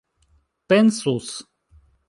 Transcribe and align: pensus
pensus 0.67 1.29